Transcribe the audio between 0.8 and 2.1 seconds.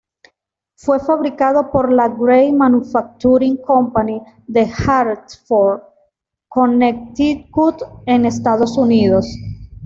fabricado por la